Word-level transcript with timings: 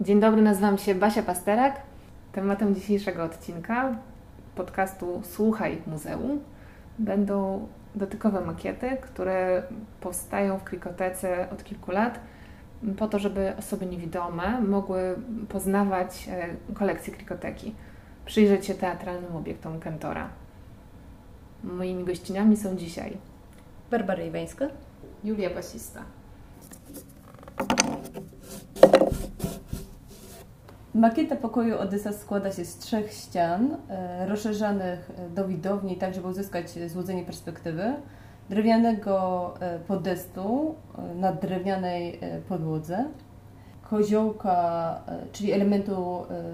Dzień 0.00 0.20
dobry, 0.20 0.42
nazywam 0.42 0.78
się 0.78 0.94
Basia 0.94 1.22
Pasterak. 1.22 1.80
Tematem 2.32 2.74
dzisiejszego 2.74 3.24
odcinka 3.24 3.94
podcastu 4.54 5.22
Słuchaj 5.24 5.78
Muzeum 5.86 6.40
będą 6.98 7.66
dotykowe 7.94 8.40
makiety, 8.40 8.96
które 9.00 9.62
powstają 10.00 10.58
w 10.58 10.64
Krikotece 10.64 11.50
od 11.52 11.64
kilku 11.64 11.92
lat 11.92 12.20
po 12.96 13.08
to, 13.08 13.18
żeby 13.18 13.52
osoby 13.58 13.86
niewidome 13.86 14.60
mogły 14.60 15.16
poznawać 15.48 16.28
e, 16.30 16.74
kolekcję 16.74 17.14
Krikoteki, 17.14 17.74
przyjrzeć 18.26 18.66
się 18.66 18.74
teatralnym 18.74 19.36
obiektom 19.36 19.80
Kentora. 19.80 20.28
Moimi 21.64 22.04
gościniami 22.04 22.56
są 22.56 22.76
dzisiaj 22.76 23.16
Barbara 23.90 24.22
Iwańska, 24.22 24.66
Julia 25.24 25.50
Basista. 25.50 26.02
Makieta 30.94 31.36
pokoju 31.36 31.78
Odysa 31.78 32.12
składa 32.12 32.52
się 32.52 32.64
z 32.64 32.78
trzech 32.78 33.12
ścian, 33.12 33.76
e, 33.88 34.26
rozszerzanych 34.26 35.10
do 35.34 35.48
widowni, 35.48 35.96
tak 35.96 36.14
żeby 36.14 36.28
uzyskać 36.28 36.70
złudzenie 36.90 37.24
perspektywy, 37.24 37.94
drewnianego 38.48 39.54
e, 39.60 39.78
podestu 39.78 40.74
e, 40.98 41.14
na 41.14 41.32
drewnianej 41.32 42.18
e, 42.20 42.40
podłodze, 42.40 43.04
koziołka, 43.90 45.00
e, 45.08 45.26
czyli 45.32 45.52
elementu 45.52 46.24
e, 46.30 46.44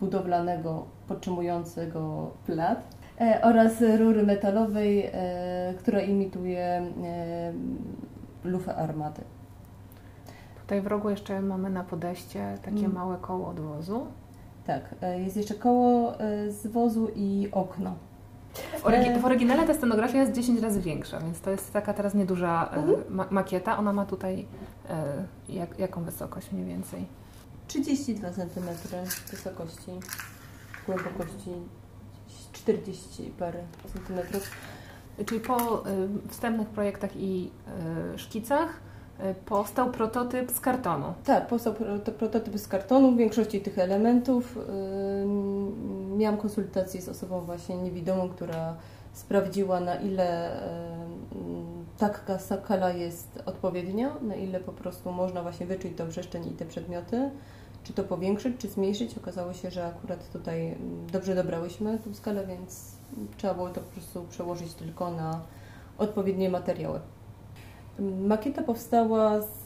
budowlanego 0.00 0.86
podtrzymującego 1.08 2.30
plat 2.46 2.82
e, 3.20 3.40
oraz 3.42 3.80
rury 3.98 4.22
metalowej, 4.22 5.10
e, 5.12 5.74
która 5.78 6.00
imituje 6.00 6.64
e, 6.64 6.82
lufę 8.44 8.74
armaty. 8.74 9.22
Tutaj 10.68 10.82
w 10.82 10.86
rogu 10.86 11.10
jeszcze 11.10 11.40
mamy 11.42 11.70
na 11.70 11.84
podeście 11.84 12.58
takie 12.64 12.78
Mm. 12.78 12.92
małe 12.92 13.16
koło 13.20 13.48
odwozu. 13.48 14.06
Tak, 14.66 14.94
e, 15.02 15.20
jest 15.20 15.36
jeszcze 15.36 15.54
koło 15.54 16.20
e, 16.20 16.50
z 16.52 16.66
wozu 16.66 17.08
i 17.14 17.48
okno. 17.52 17.94
W, 18.78 18.84
orygi- 18.84 19.16
E. 19.16 19.18
w 19.20 19.24
oryginale 19.24 19.66
ta 19.66 19.74
scenografia 19.74 20.18
jest 20.20 20.32
10 20.32 20.60
razy 20.60 20.80
większa, 20.80 21.20
więc 21.20 21.40
to 21.40 21.50
jest 21.50 21.72
taka 21.72 21.94
teraz 21.94 22.14
nieduża 22.14 22.68
Mhm. 22.72 22.96
ma- 23.10 23.26
makieta. 23.30 23.78
Ona 23.78 23.92
ma 23.92 24.04
tutaj 24.06 24.46
jak, 25.48 25.78
jaką 25.78 26.02
wysokość 26.04 26.52
mniej 26.52 26.64
więcej? 26.64 27.06
32 27.68 28.30
cm 28.30 28.68
wysokości, 29.30 29.90
głębokości 30.86 31.50
40 32.52 33.22
parę 33.38 33.60
centymetrów. 33.92 34.50
Czyli 35.26 35.40
po 35.40 35.84
wstępnych 36.28 36.68
projektach 36.68 37.16
i 37.16 37.50
szkicach 38.16 38.68
powstał 39.46 39.90
prototyp 39.90 40.50
z 40.50 40.60
kartonu. 40.60 41.14
Tak, 41.24 41.46
powstał 41.46 41.74
pro- 41.74 41.98
to 41.98 42.12
prototyp 42.12 42.58
z 42.58 42.68
kartonu, 42.68 43.12
w 43.12 43.16
większości 43.16 43.60
tych 43.60 43.78
elementów. 43.78 44.58
Ym, 45.22 46.18
Miałam 46.18 46.36
konsultację 46.40 47.02
z 47.02 47.08
osobą 47.08 47.40
właśnie 47.40 47.76
niewidomą, 47.76 48.28
która 48.28 48.76
sprawdziła 49.12 49.80
na 49.80 49.94
ile 49.94 50.50
ym, 51.32 51.84
taka 51.98 52.38
skala 52.38 52.90
jest 52.90 53.42
odpowiednia, 53.46 54.10
na 54.22 54.34
ile 54.34 54.60
po 54.60 54.72
prostu 54.72 55.12
można 55.12 55.42
właśnie 55.42 55.66
wyczuć 55.66 55.96
tą 55.96 56.08
przestrzeń 56.08 56.46
i 56.46 56.50
te 56.50 56.64
przedmioty. 56.64 57.30
Czy 57.84 57.92
to 57.92 58.04
powiększyć, 58.04 58.56
czy 58.58 58.68
zmniejszyć. 58.68 59.18
Okazało 59.18 59.52
się, 59.52 59.70
że 59.70 59.86
akurat 59.86 60.32
tutaj 60.32 60.72
ym, 60.72 61.06
dobrze 61.12 61.34
dobrałyśmy 61.34 61.98
tą 61.98 62.14
skalę, 62.14 62.46
więc 62.46 62.92
trzeba 63.36 63.54
było 63.54 63.68
to 63.68 63.80
po 63.80 63.90
prostu 63.90 64.22
przełożyć 64.30 64.74
tylko 64.74 65.10
na 65.10 65.40
odpowiednie 65.98 66.50
materiały. 66.50 67.00
Makieta 67.98 68.62
powstała 68.62 69.40
z, 69.40 69.64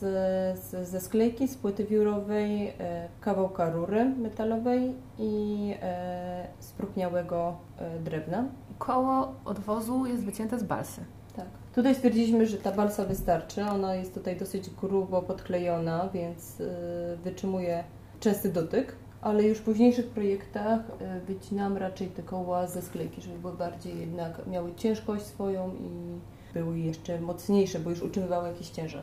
z, 0.58 0.88
ze 0.88 1.00
sklejki, 1.00 1.48
z 1.48 1.56
płyty 1.56 1.84
wiórowej, 1.84 2.68
e, 2.68 3.08
kawałka 3.20 3.70
rury 3.70 4.04
metalowej 4.04 4.94
i 5.18 5.74
e, 5.82 6.46
sprupniałego 6.58 7.56
e, 7.78 7.98
drewna. 7.98 8.44
Koło 8.78 9.34
odwozu 9.44 10.06
jest 10.06 10.24
wycięte 10.24 10.58
z 10.58 10.62
balsy. 10.62 11.00
Tak. 11.36 11.46
Tutaj 11.74 11.94
stwierdziliśmy, 11.94 12.46
że 12.46 12.56
ta 12.56 12.72
balsa 12.72 13.04
wystarczy. 13.04 13.64
Ona 13.64 13.94
jest 13.94 14.14
tutaj 14.14 14.36
dosyć 14.36 14.70
grubo 14.70 15.22
podklejona, 15.22 16.08
więc 16.14 16.60
e, 16.60 17.16
wytrzymuje 17.16 17.84
częsty 18.20 18.48
dotyk. 18.48 18.96
Ale 19.20 19.42
już 19.42 19.58
w 19.58 19.62
późniejszych 19.62 20.06
projektach 20.06 20.80
wycinam 21.26 21.76
raczej 21.76 22.08
te 22.08 22.22
koła 22.22 22.66
ze 22.66 22.82
sklejki, 22.82 23.22
żeby 23.22 23.38
były 23.38 23.52
bardziej 23.52 24.00
jednak 24.00 24.46
miały 24.46 24.74
ciężkość 24.74 25.24
swoją 25.24 25.70
i 25.74 26.18
były 26.54 26.78
jeszcze 26.78 27.20
mocniejsze, 27.20 27.78
bo 27.78 27.90
już 27.90 28.02
utrzymywały 28.02 28.48
jakiś 28.48 28.68
ciężar. 28.68 29.02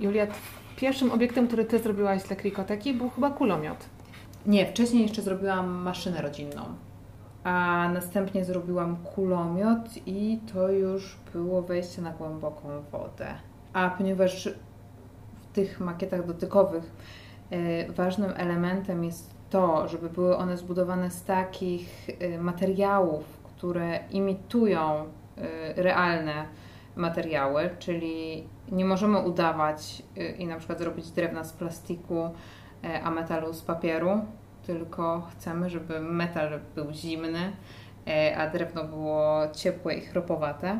Julia, 0.00 0.26
pierwszym 0.76 1.12
obiektem, 1.12 1.46
który 1.46 1.64
Ty 1.64 1.78
zrobiłaś 1.78 2.22
dla 2.22 2.36
Krikoteki 2.36 2.94
był 2.94 3.10
chyba 3.10 3.30
kulomiot. 3.30 3.76
Nie, 4.46 4.66
wcześniej 4.66 5.02
jeszcze 5.02 5.22
zrobiłam 5.22 5.68
maszynę 5.68 6.22
rodzinną, 6.22 6.62
a 7.44 7.88
następnie 7.94 8.44
zrobiłam 8.44 8.96
kulomiot 8.96 10.06
i 10.06 10.38
to 10.52 10.68
już 10.68 11.16
było 11.32 11.62
wejście 11.62 12.02
na 12.02 12.10
głęboką 12.10 12.68
wodę. 12.92 13.26
A 13.72 13.90
ponieważ 13.90 14.48
w 15.42 15.54
tych 15.54 15.80
makietach 15.80 16.26
dotykowych 16.26 16.92
e, 17.50 17.92
ważnym 17.92 18.32
elementem 18.36 19.04
jest 19.04 19.37
to, 19.50 19.88
żeby 19.88 20.10
były 20.10 20.36
one 20.36 20.56
zbudowane 20.56 21.10
z 21.10 21.24
takich 21.24 22.08
e, 22.20 22.38
materiałów, 22.38 23.24
które 23.44 24.00
imitują 24.10 25.04
e, 25.36 25.82
realne 25.82 26.44
materiały, 26.96 27.70
czyli 27.78 28.48
nie 28.72 28.84
możemy 28.84 29.18
udawać 29.18 30.02
e, 30.16 30.30
i 30.30 30.46
na 30.46 30.56
przykład 30.56 30.78
zrobić 30.78 31.10
drewna 31.10 31.44
z 31.44 31.52
plastiku, 31.52 32.30
a 33.04 33.10
metalu 33.10 33.52
z 33.52 33.62
papieru, 33.62 34.20
tylko 34.66 35.22
chcemy, 35.32 35.70
żeby 35.70 36.00
metal 36.00 36.60
był 36.74 36.92
zimny, 36.92 37.52
a 38.36 38.46
drewno 38.46 38.84
było 38.84 39.48
ciepłe 39.52 39.94
i 39.94 40.00
chropowate. 40.00 40.78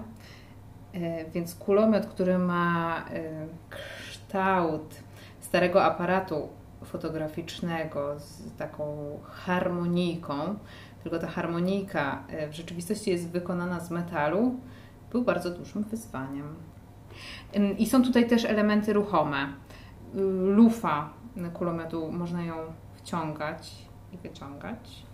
Więc 1.34 1.54
kulomiot, 1.54 2.06
który 2.06 2.38
ma 2.38 3.04
kształt 3.70 4.94
starego 5.40 5.84
aparatu 5.84 6.48
fotograficznego 6.84 8.20
z 8.20 8.56
taką 8.56 8.96
harmonijką, 9.24 10.58
tylko 11.02 11.18
ta 11.18 11.26
harmonijka 11.26 12.24
e, 12.28 12.48
w 12.48 12.54
rzeczywistości 12.54 13.10
jest 13.10 13.28
wykonana 13.30 13.80
z 13.80 13.90
metalu, 13.90 14.54
był 15.12 15.22
bardzo 15.22 15.50
dużym 15.50 15.84
wyzwaniem. 15.84 16.54
I 17.78 17.86
są 17.86 18.02
tutaj 18.02 18.28
też 18.28 18.44
elementy 18.44 18.92
ruchome. 18.92 19.52
Y, 20.14 20.20
Lufa 20.54 21.10
kulomiotu 21.54 22.12
można 22.12 22.44
ją 22.44 22.54
wciągać 22.96 23.72
i 24.12 24.18
wyciągać. 24.18 25.06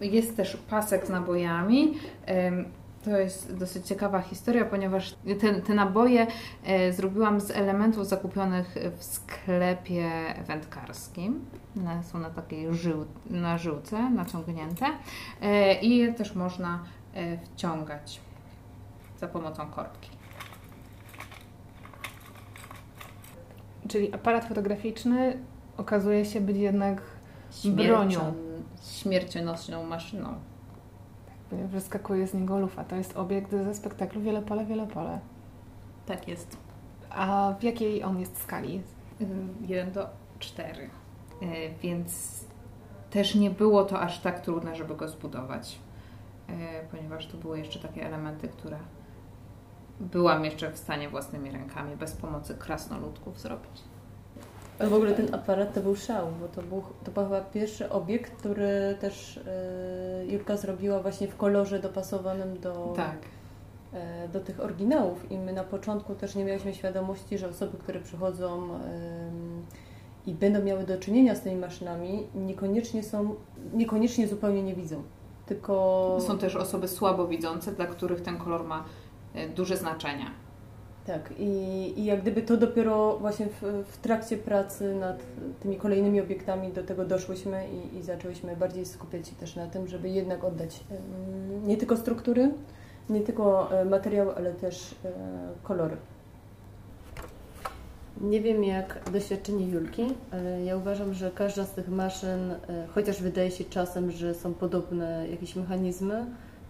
Jest 0.00 0.36
też 0.36 0.56
pasek 0.56 1.06
z 1.06 1.10
nabojami. 1.10 1.94
To 3.04 3.18
jest 3.18 3.56
dosyć 3.56 3.86
ciekawa 3.86 4.20
historia, 4.20 4.64
ponieważ 4.64 5.14
te, 5.40 5.54
te 5.54 5.74
naboje 5.74 6.26
e, 6.64 6.92
zrobiłam 6.92 7.40
z 7.40 7.50
elementów 7.50 8.06
zakupionych 8.06 8.74
w 8.96 9.04
sklepie 9.04 10.10
wędkarskim. 10.46 11.44
Są 12.02 12.18
na 12.18 12.30
takiej 12.30 12.74
żył, 12.74 13.06
na 13.30 13.58
żyłce 13.58 14.10
naciągnięte 14.10 14.86
e, 15.40 15.80
i 15.80 15.96
je 15.96 16.14
też 16.14 16.34
można 16.34 16.82
e, 17.14 17.38
wciągać 17.38 18.20
za 19.20 19.28
pomocą 19.28 19.70
korbki. 19.70 20.10
Czyli 23.88 24.14
aparat 24.14 24.44
fotograficzny 24.44 25.38
okazuje 25.76 26.24
się 26.24 26.40
być 26.40 26.56
jednak 26.56 27.02
bronią. 27.64 28.34
Śmiercionośną 28.82 29.86
maszyną. 29.86 30.51
Wyskakuje 31.52 32.26
z 32.26 32.34
niego 32.34 32.58
lufa. 32.58 32.84
To 32.84 32.96
jest 32.96 33.16
obiekt 33.16 33.50
ze 33.50 33.74
spektaklu 33.74 34.20
Wiele 34.20 34.42
pole, 34.42 34.64
wiele 34.64 34.86
pole. 34.86 35.20
Tak 36.06 36.28
jest. 36.28 36.56
A 37.10 37.54
w 37.60 37.62
jakiej 37.62 38.04
on 38.04 38.20
jest 38.20 38.42
skali? 38.42 38.82
1 39.66 39.92
do 39.92 40.08
4. 40.38 40.90
Więc 41.82 42.44
też 43.10 43.34
nie 43.34 43.50
było 43.50 43.84
to 43.84 44.00
aż 44.00 44.20
tak 44.20 44.40
trudne, 44.40 44.76
żeby 44.76 44.94
go 44.94 45.08
zbudować, 45.08 45.78
e, 46.48 46.52
ponieważ 46.90 47.26
to 47.26 47.36
były 47.36 47.58
jeszcze 47.58 47.78
takie 47.78 48.06
elementy, 48.06 48.48
które 48.48 48.78
byłam 50.00 50.44
jeszcze 50.44 50.70
w 50.70 50.78
stanie 50.78 51.08
własnymi 51.08 51.50
rękami, 51.50 51.96
bez 51.96 52.12
pomocy 52.12 52.54
krasnoludków 52.54 53.40
zrobić. 53.40 53.82
Ale 54.78 54.88
w 54.88 54.94
ogóle 54.94 55.14
ten 55.14 55.34
aparat 55.34 55.74
to 55.74 55.80
był 55.80 55.96
szał, 55.96 56.28
bo 56.40 56.48
to 56.48 56.62
był, 56.62 56.82
to 57.04 57.10
był 57.10 57.22
chyba 57.22 57.40
pierwszy 57.40 57.90
obiekt, 57.90 58.36
który 58.36 58.96
też 59.00 59.40
Jurka 60.26 60.56
zrobiła 60.56 61.00
właśnie 61.00 61.28
w 61.28 61.36
kolorze 61.36 61.78
dopasowanym 61.78 62.60
do, 62.60 62.92
Tak. 62.96 63.18
e, 63.92 64.28
do 64.28 64.40
tych 64.40 64.60
oryginałów. 64.60 65.30
I 65.32 65.38
my 65.38 65.52
na 65.52 65.64
początku 65.64 66.14
też 66.14 66.34
nie 66.34 66.44
mieliśmy 66.44 66.74
świadomości, 66.74 67.38
że 67.38 67.48
osoby, 67.48 67.78
które 67.78 68.00
przychodzą 68.00 68.68
i 70.26 70.34
będą 70.34 70.62
miały 70.62 70.84
do 70.84 70.98
czynienia 70.98 71.34
z 71.34 71.40
tymi 71.40 71.56
maszynami, 71.56 72.26
niekoniecznie 72.34 73.02
są, 73.02 73.34
niekoniecznie 73.74 74.28
zupełnie 74.28 74.62
nie 74.62 74.74
widzą. 74.74 75.02
tylko... 75.46 76.18
Są 76.20 76.38
też 76.38 76.56
osoby 76.56 76.88
słabowidzące, 76.88 77.72
dla 77.72 77.86
których 77.86 78.20
ten 78.20 78.38
kolor 78.38 78.64
ma 78.64 78.84
e, 79.34 79.48
duże 79.48 79.76
znaczenie. 79.76 80.26
Tak, 81.06 81.34
i, 81.38 81.44
i 81.96 82.04
jak 82.04 82.20
gdyby 82.22 82.42
to 82.42 82.56
dopiero 82.56 83.18
właśnie 83.18 83.46
w, 83.46 83.84
w 83.86 83.96
trakcie 83.96 84.36
pracy 84.36 84.94
nad 84.94 85.22
tymi 85.60 85.76
kolejnymi 85.76 86.20
obiektami 86.20 86.72
do 86.72 86.82
tego 86.82 87.04
doszłyśmy 87.04 87.64
i, 87.68 87.96
i 87.96 88.02
zaczęłyśmy 88.02 88.56
bardziej 88.56 88.86
skupiać 88.86 89.28
się 89.28 89.34
też 89.34 89.56
na 89.56 89.66
tym, 89.66 89.88
żeby 89.88 90.08
jednak 90.08 90.44
oddać 90.44 90.84
nie 91.66 91.76
tylko 91.76 91.96
struktury, 91.96 92.50
nie 93.10 93.20
tylko 93.20 93.72
e, 93.80 93.84
materiały, 93.84 94.34
ale 94.36 94.52
też 94.52 94.94
e, 95.04 95.08
kolory. 95.62 95.96
Nie 98.20 98.40
wiem 98.40 98.64
jak 98.64 99.10
doświadczenie 99.12 99.66
Julki, 99.66 100.14
ja 100.64 100.76
uważam, 100.76 101.14
że 101.14 101.30
każda 101.30 101.64
z 101.64 101.70
tych 101.72 101.88
maszyn, 101.88 102.50
e, 102.50 102.56
chociaż 102.94 103.22
wydaje 103.22 103.50
się 103.50 103.64
czasem, 103.64 104.10
że 104.10 104.34
są 104.34 104.54
podobne 104.54 105.28
jakieś 105.30 105.56
mechanizmy, 105.56 106.26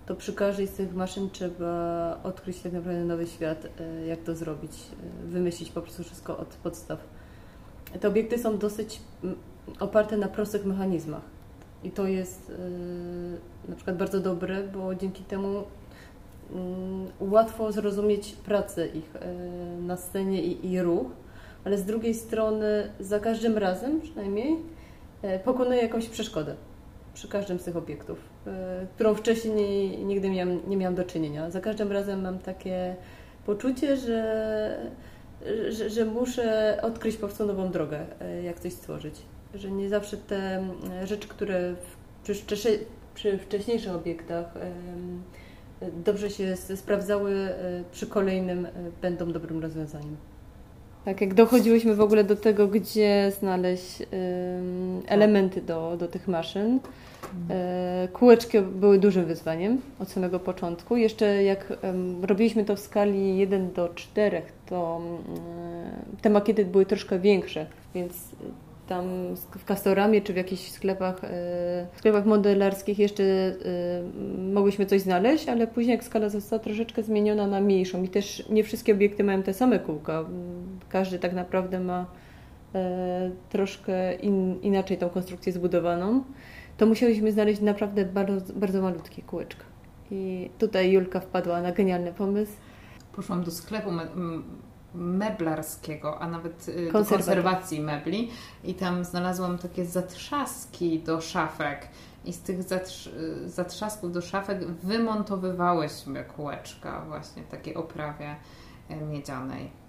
to 0.06 0.14
przy 0.14 0.32
każdej 0.32 0.66
z 0.66 0.70
tych 0.70 0.94
maszyn 0.94 1.30
trzeba 1.30 2.18
odkryć 2.22 2.60
tak 2.60 2.72
naprawdę 2.72 3.04
nowy 3.04 3.26
świat, 3.26 3.66
e, 3.80 4.06
jak 4.06 4.22
to 4.22 4.34
zrobić, 4.34 4.72
e, 4.72 5.26
wymyślić 5.26 5.70
po 5.70 5.82
prostu 5.82 6.04
wszystko 6.04 6.38
od 6.38 6.48
podstaw. 6.48 6.98
Te 8.00 8.08
obiekty 8.08 8.38
są 8.38 8.58
dosyć 8.58 9.00
oparte 9.80 10.16
na 10.16 10.28
prostych 10.28 10.66
mechanizmach. 10.66 11.22
I 11.84 11.90
to 11.90 12.06
jest 12.06 12.52
na 13.68 13.76
przykład 13.76 13.96
bardzo 13.96 14.20
dobre, 14.20 14.62
bo 14.62 14.94
dzięki 14.94 15.24
temu 15.24 15.62
łatwo 17.20 17.72
zrozumieć 17.72 18.32
pracę 18.32 18.86
ich 18.86 19.12
na 19.80 19.96
scenie 19.96 20.42
i, 20.42 20.72
i 20.72 20.82
ruch. 20.82 21.06
Ale 21.64 21.78
z 21.78 21.84
drugiej 21.84 22.14
strony 22.14 22.92
za 23.00 23.20
każdym 23.20 23.58
razem 23.58 24.00
przynajmniej 24.00 24.56
e, 25.22 25.38
pokonuję 25.38 25.82
jakąś 25.82 26.08
przeszkodę 26.08 26.54
przy 27.14 27.28
każdym 27.28 27.58
z 27.58 27.64
tych 27.64 27.76
obiektów, 27.76 28.18
e, 28.46 28.86
którą 28.94 29.14
wcześniej 29.14 29.98
nigdy 30.04 30.30
miałam, 30.30 30.60
nie 30.68 30.76
miałam 30.76 30.94
do 30.94 31.04
czynienia. 31.04 31.50
Za 31.50 31.60
każdym 31.60 31.92
razem 31.92 32.22
mam 32.22 32.38
takie 32.38 32.96
poczucie, 33.46 33.96
że, 33.96 34.92
że, 35.68 35.90
że 35.90 36.04
muszę 36.04 36.78
odkryć 36.82 37.16
po 37.16 37.26
prostu 37.26 37.46
nową 37.46 37.70
drogę, 37.70 38.06
e, 38.20 38.42
jak 38.42 38.60
coś 38.60 38.72
stworzyć. 38.72 39.14
Że 39.54 39.70
nie 39.70 39.88
zawsze 39.88 40.16
te 40.16 40.68
rzeczy, 41.04 41.28
które 41.28 41.74
przy, 42.22 42.34
przy 43.14 43.38
wcześniejszych 43.38 43.94
obiektach 43.94 44.54
dobrze 46.04 46.30
się 46.30 46.56
sprawdzały, 46.56 47.48
przy 47.92 48.06
kolejnym 48.06 48.68
będą 49.02 49.32
dobrym 49.32 49.62
rozwiązaniem. 49.62 50.16
Tak, 51.04 51.20
jak 51.20 51.34
dochodziłyśmy 51.34 51.94
w 51.94 52.00
ogóle 52.00 52.24
do 52.24 52.36
tego, 52.36 52.68
gdzie 52.68 53.32
znaleźć 53.40 54.02
elementy 55.06 55.62
do, 55.62 55.96
do 55.96 56.08
tych 56.08 56.28
maszyn, 56.28 56.80
e, 57.50 58.08
kółeczki 58.12 58.60
były 58.60 58.98
dużym 58.98 59.24
wyzwaniem 59.24 59.80
od 59.98 60.10
samego 60.10 60.40
początku. 60.40 60.96
Jeszcze 60.96 61.42
jak 61.42 61.72
robiliśmy 62.22 62.64
to 62.64 62.76
w 62.76 62.80
skali 62.80 63.36
1 63.36 63.72
do 63.72 63.88
4, 63.88 64.42
to 64.66 65.00
te 66.22 66.30
makiety 66.30 66.64
były 66.64 66.86
troszkę 66.86 67.18
większe, 67.18 67.66
więc 67.94 68.14
tam 68.92 69.34
w 69.58 69.64
Castoramie 69.64 70.22
czy 70.22 70.32
w 70.32 70.36
jakichś 70.36 70.70
sklepach, 70.70 71.24
e, 71.24 71.86
sklepach 71.96 72.26
modelarskich 72.26 72.98
jeszcze 72.98 73.24
e, 73.24 73.54
mogłyśmy 74.52 74.86
coś 74.86 75.00
znaleźć, 75.00 75.48
ale 75.48 75.66
później 75.66 75.94
jak 75.94 76.04
skala 76.04 76.28
została 76.28 76.62
troszeczkę 76.62 77.02
zmieniona 77.02 77.46
na 77.46 77.60
mniejszą 77.60 78.02
i 78.02 78.08
też 78.08 78.48
nie 78.50 78.64
wszystkie 78.64 78.92
obiekty 78.92 79.24
mają 79.24 79.42
te 79.42 79.54
same 79.54 79.78
kółka. 79.78 80.24
Każdy 80.88 81.18
tak 81.18 81.32
naprawdę 81.32 81.80
ma 81.80 82.06
e, 82.74 83.30
troszkę 83.50 84.14
in, 84.14 84.60
inaczej 84.62 84.98
tą 84.98 85.08
konstrukcję 85.08 85.52
zbudowaną, 85.52 86.24
to 86.76 86.86
musieliśmy 86.86 87.32
znaleźć 87.32 87.60
naprawdę 87.60 88.04
bardzo, 88.04 88.54
bardzo 88.54 88.82
malutkie 88.82 89.22
kółeczka. 89.22 89.64
I 90.10 90.50
tutaj 90.58 90.92
Julka 90.92 91.20
wpadła 91.20 91.62
na 91.62 91.72
genialny 91.72 92.12
pomysł. 92.12 92.52
Poszłam 93.16 93.44
do 93.44 93.50
sklepu 93.50 93.90
meblarskiego, 94.94 96.18
a 96.20 96.28
nawet 96.28 96.68
y, 96.68 96.86
do 96.86 96.92
konserwacji 96.92 97.80
mebli 97.80 98.30
i 98.64 98.74
tam 98.74 99.04
znalazłam 99.04 99.58
takie 99.58 99.84
zatrzaski 99.84 101.00
do 101.00 101.20
szafek 101.20 101.88
i 102.24 102.32
z 102.32 102.40
tych 102.40 102.62
zatrz 102.62 103.10
zatrzasków 103.46 104.12
do 104.12 104.20
szafek 104.20 104.66
wymontowywałyśmy 104.66 106.24
kółeczka 106.24 107.04
właśnie 107.08 107.42
w 107.42 107.48
takiej 107.48 107.74
oprawie 107.74 108.36
e, 108.88 108.96
miedzianej. 108.96 109.82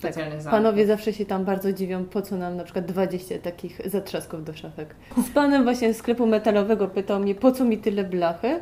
Tak, 0.00 0.14
panowie 0.50 0.86
zawsze 0.86 1.12
się 1.12 1.26
tam 1.26 1.44
bardzo 1.44 1.72
dziwią, 1.72 2.04
po 2.04 2.22
co 2.22 2.36
nam 2.36 2.56
na 2.56 2.64
przykład 2.64 2.84
20 2.84 3.38
takich 3.38 3.80
zatrzasków 3.90 4.44
do 4.44 4.54
szafek. 4.54 4.94
Z 5.26 5.30
panem 5.30 5.64
właśnie 5.64 5.94
z 5.94 5.96
sklepu 5.96 6.26
metalowego 6.26 6.88
pytał 6.88 7.20
mnie, 7.20 7.34
po 7.34 7.52
co 7.52 7.64
mi 7.64 7.78
tyle 7.78 8.04
blachy? 8.04 8.60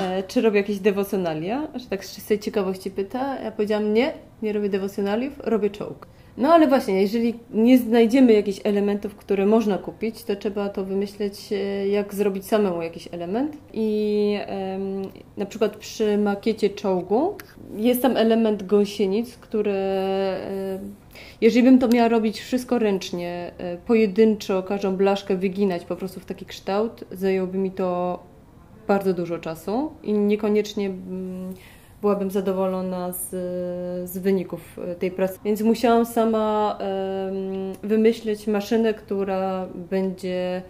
E, 0.00 0.22
czy 0.22 0.40
robię 0.40 0.60
jakieś 0.60 0.78
dewocjonalia, 0.78 1.68
że 1.74 1.86
tak 1.86 2.04
z 2.04 2.14
czystej 2.14 2.38
ciekawości 2.38 2.90
pyta. 2.90 3.40
Ja 3.42 3.52
powiedziałam 3.52 3.94
nie, 3.94 4.12
nie 4.42 4.52
robię 4.52 4.68
dewocjonaliów, 4.68 5.32
robię 5.44 5.70
czołg. 5.70 6.06
No 6.36 6.54
ale 6.54 6.68
właśnie, 6.68 7.02
jeżeli 7.02 7.34
nie 7.50 7.78
znajdziemy 7.78 8.32
jakichś 8.32 8.60
elementów, 8.64 9.14
które 9.14 9.46
można 9.46 9.78
kupić, 9.78 10.24
to 10.24 10.36
trzeba 10.36 10.68
to 10.68 10.84
wymyśleć, 10.84 11.52
e, 11.52 11.88
jak 11.88 12.14
zrobić 12.14 12.46
samemu 12.46 12.82
jakiś 12.82 13.08
element. 13.12 13.56
I 13.72 14.38
na 15.36 15.46
przykład 15.46 15.76
przy 15.76 16.18
makiecie 16.18 16.70
czołgu 16.70 17.36
jest 17.76 18.02
tam 18.02 18.16
element 18.16 18.62
gąsienic, 18.62 19.36
które 19.36 19.76
jeżeli 21.40 21.62
bym 21.62 21.78
to 21.78 21.88
miała 21.88 22.08
robić 22.08 22.40
wszystko 22.40 22.78
ręcznie, 22.78 23.52
e, 23.58 23.76
pojedynczo 23.76 24.62
każdą 24.62 24.96
blaszkę 24.96 25.36
wyginać 25.36 25.84
po 25.84 25.96
prostu 25.96 26.20
w 26.20 26.24
taki 26.24 26.46
kształt, 26.46 27.04
zajęłoby 27.12 27.58
mi 27.58 27.70
to 27.70 28.18
bardzo 28.86 29.14
dużo 29.14 29.38
czasu 29.38 29.92
i 30.02 30.12
niekoniecznie 30.12 30.86
mm, 30.86 31.54
byłabym 32.00 32.30
zadowolona 32.30 33.12
z, 33.12 33.30
z 34.10 34.18
wyników 34.18 34.78
e, 34.78 34.94
tej 34.94 35.10
pracy. 35.10 35.38
Więc 35.44 35.62
musiałam 35.62 36.06
sama 36.06 36.78
wymyślić 37.82 38.46
maszynę, 38.46 38.94
która 38.94 39.66
będzie 39.74 40.62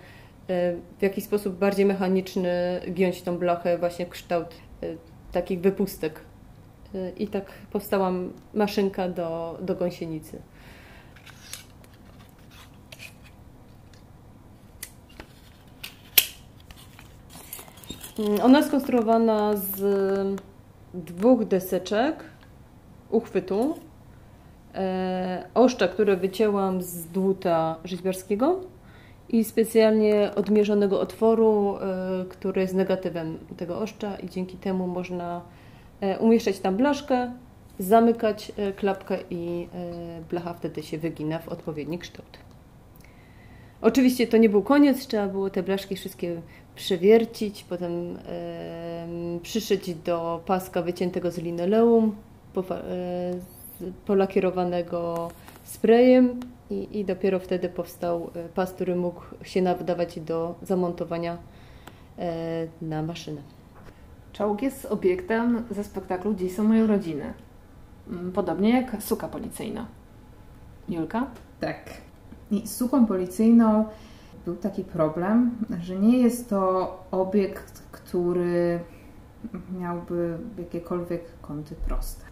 e, 0.49 0.77
w 0.99 1.03
jakiś 1.03 1.25
sposób 1.25 1.59
bardziej 1.59 1.87
mechaniczny 1.87 2.81
giąć 2.93 3.23
tą 3.23 3.39
blachę 3.39 3.79
właśnie 3.79 4.07
w 4.07 4.09
kształt 4.09 4.47
e, 4.83 4.87
takich 5.33 5.61
wypustek. 5.61 6.21
I 7.19 7.29
tak 7.29 7.45
powstała 7.73 8.13
maszynka 8.55 9.09
do, 9.09 9.59
do 9.61 9.75
gąsienicy. 9.75 10.39
Ona 18.43 18.59
jest 18.59 18.69
skonstruowana 18.69 19.57
z 19.57 20.39
dwóch 20.95 21.45
deseczek 21.45 22.25
uchwytu, 23.11 23.75
e, 24.75 25.45
oszcza, 25.55 25.89
które 25.89 26.17
wycięłam 26.17 26.83
z 26.83 27.07
dłuta 27.07 27.77
rzeźbiarskiego 27.85 28.61
i 29.29 29.45
specjalnie 29.45 30.31
odmierzonego 30.37 31.01
otworu, 31.01 31.77
e, 31.77 32.25
który 32.29 32.61
jest 32.61 32.75
negatywem 32.75 33.39
tego 33.57 33.79
oszcza 33.79 34.17
i 34.17 34.29
dzięki 34.29 34.57
temu 34.57 34.87
można 34.87 35.41
e, 36.01 36.19
umieszczać 36.19 36.59
tam 36.59 36.77
blaszkę, 36.77 37.33
zamykać 37.79 38.53
klapkę 38.77 39.19
i 39.31 39.69
blacha 40.31 40.55
wtedy 40.55 40.83
się 40.83 40.99
wygina 40.99 41.39
w 41.39 41.49
odpowiedni 41.49 41.99
kształt. 41.99 42.39
Oczywiście 43.81 44.27
to 44.27 44.37
nie 44.37 44.49
był 44.49 44.63
koniec, 44.63 45.07
trzeba 45.07 45.29
było 45.29 45.51
te 45.51 45.63
blaszki 45.63 45.97
wszystkie 45.97 46.41
przewiercić, 46.75 47.65
potem 47.65 48.17
e, 48.29 49.07
przyszyć 49.43 49.95
do 49.95 50.43
paska 50.47 50.83
wyciętego 50.83 51.31
z 51.31 51.39
linoleum, 51.39 52.17
po, 52.55 52.77
e, 52.77 52.83
polakierowanego 54.07 55.31
sprayem 55.65 56.41
i, 56.71 57.01
i 57.01 57.05
dopiero 57.05 57.39
wtedy 57.39 57.69
powstał 57.69 58.31
e, 58.35 58.49
pas, 58.49 58.73
który 58.73 58.97
mógł 58.97 59.23
się 59.43 59.63
nadawać 59.63 60.21
do 60.21 60.55
zamontowania 60.63 61.39
e, 62.19 62.67
na 62.83 63.03
maszynę. 63.03 63.41
Czołg 64.33 64.63
jest 64.63 64.85
obiektem 64.85 65.65
ze 65.71 65.85
spektaklu 65.85 66.35
Dziś 66.35 66.55
są 66.55 66.65
moje 66.65 66.85
urodziny. 66.85 67.33
Mm, 68.09 68.33
podobnie 68.33 68.71
jak 68.71 69.03
suka 69.03 69.29
policyjna. 69.29 69.87
Julka? 70.89 71.27
Tak. 71.61 72.06
I 72.51 72.67
suką 72.67 73.07
policyjną 73.07 73.85
był 74.45 74.57
taki 74.57 74.85
problem, 74.85 75.51
że 75.81 75.97
nie 75.97 76.19
jest 76.19 76.51
to 76.51 77.05
obiekt, 77.11 77.83
który 77.93 78.81
miałby 79.79 80.39
jakiekolwiek 80.59 81.23
kąty 81.43 81.75
proste. 81.75 82.25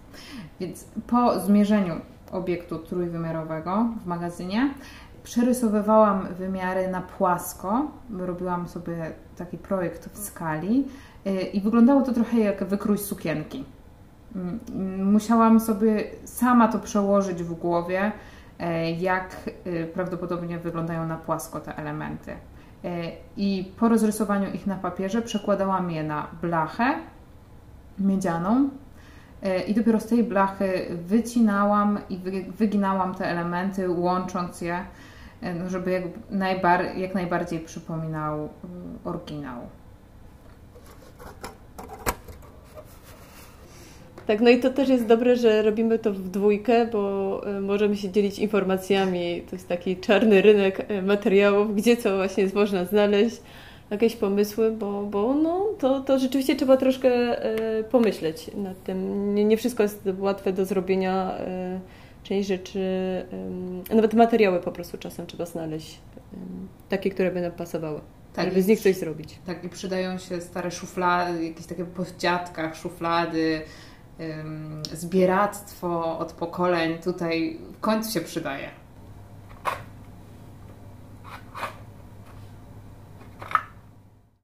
Więc 0.61 0.85
po 1.07 1.41
zmierzeniu 1.41 1.95
obiektu 2.33 2.79
trójwymiarowego 2.79 3.89
w 4.05 4.07
magazynie 4.07 4.75
przerysowywałam 5.23 6.29
wymiary 6.39 6.89
na 6.89 7.01
płasko, 7.01 7.91
robiłam 8.19 8.69
sobie 8.69 9.13
taki 9.37 9.59
projekt 9.59 10.09
w 10.09 10.19
skali 10.19 10.85
y, 11.27 11.31
i 11.31 11.61
wyglądało 11.61 12.03
to 12.03 12.13
trochę 12.13 12.39
jak 12.39 12.65
wykrój 12.65 12.99
sukienki. 12.99 13.65
Mm, 14.37 15.13
musiałam 15.13 15.61
sobie 15.61 16.05
sama 16.25 16.69
to 16.69 16.79
przełożyć 16.79 17.43
w 17.43 17.55
głowie, 17.55 18.13
jak 18.99 19.51
e, 19.65 19.85
prawdopodobnie 19.85 20.59
wyglądają 20.59 21.07
na 21.07 21.17
płasko 21.17 21.61
te 21.61 21.77
elementy. 21.77 22.37
I 23.37 23.73
po 23.77 23.89
rozrysowaniu 23.89 24.53
ich 24.53 24.67
na 24.67 24.77
papierze 24.77 25.23
przekładałam 25.23 25.91
je 25.91 26.03
na 26.03 26.27
blachę 26.43 26.95
miedzianą 27.99 28.69
i 29.67 29.75
dopiero 29.75 30.01
z 30.01 30.07
tej 30.07 30.25
blachy 30.25 30.87
wycinałam 31.07 31.99
i 32.11 32.19
wyginałam 32.59 33.15
te 33.15 33.27
elementy, 33.27 33.91
łącząc 33.91 34.61
je, 34.61 34.85
no, 35.43 35.69
żeby 35.69 35.91
jak, 35.91 36.05
najbar 36.31 36.97
jak 36.97 37.15
najbardziej 37.15 37.61
przypominał 37.61 38.49
oryginał. 39.05 39.59
Tak, 44.27 44.41
no 44.41 44.51
i 44.51 44.61
to 44.61 44.71
też 44.71 44.89
jest 44.89 45.07
dobre, 45.07 45.37
że 45.37 45.63
robimy 45.63 45.99
to 45.99 46.13
w 46.13 46.29
dwójkę, 46.29 46.87
bo 46.87 47.41
e, 47.47 47.61
możemy 47.61 47.97
się 47.97 48.11
dzielić 48.11 48.39
informacjami. 48.39 49.43
To 49.51 49.57
jest 49.57 49.69
taki 49.69 49.97
czarny 49.97 50.43
rynek 50.43 50.87
e, 50.89 51.03
materiałów, 51.03 51.77
gdzie 51.77 51.97
co 51.97 52.17
właśnie 52.17 52.43
jest 52.43 52.55
można 52.55 52.85
znaleźć, 52.85 53.41
jakieś 53.91 54.17
pomysły, 54.17 54.71
bo, 54.71 55.03
bo 55.03 55.35
no, 55.35 55.67
to, 55.79 56.01
to 56.01 56.19
rzeczywiście 56.19 56.57
trzeba 56.57 56.77
troszkę 56.77 57.09
e, 57.09 57.85
pomyśleć 57.85 58.51
nad 58.55 58.83
tym. 58.83 59.35
Nie, 59.35 59.45
nie 59.45 59.57
wszystko 59.57 59.83
jest 59.83 60.09
łatwe 60.19 60.53
do 60.53 60.65
zrobienia. 60.65 61.35
Część 62.23 62.49
rzeczy, 62.49 62.81
nawet 63.95 64.15
materiały 64.15 64.61
po 64.61 64.73
prostu 64.73 64.99
czasem 64.99 65.27
trzeba 65.27 65.47
znaleźć, 65.47 65.99
takie, 66.89 67.11
które 67.11 67.31
by 67.31 67.41
nam 67.41 67.53
pasowały. 67.53 68.01
Tak, 68.35 68.49
żeby 68.49 68.63
z 68.63 68.67
nich 68.67 68.81
coś 68.81 68.97
zrobić. 68.97 69.39
Tak, 69.47 69.65
i 69.65 69.69
przydają 69.69 70.19
się 70.19 70.41
stare 70.41 70.71
szuflady, 70.71 71.45
jakieś 71.45 71.67
takie 71.67 71.85
po 71.85 72.03
dziadkach 72.19 72.77
szuflady, 72.77 73.63
zbieractwo 74.93 76.19
od 76.19 76.33
pokoleń 76.33 76.99
tutaj 76.99 77.59
w 77.73 77.81
końcu 77.81 78.13
się 78.13 78.21
przydaje. 78.21 78.84